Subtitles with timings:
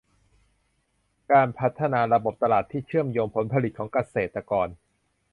[1.31, 4.67] การพัฒนาระบบตลาดที่เชื่อมโยงผลผลิตของเกษตรกร